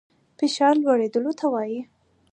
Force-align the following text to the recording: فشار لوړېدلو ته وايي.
فشار 0.37 0.75
لوړېدلو 0.83 1.31
ته 1.39 1.45
وايي. 1.53 1.81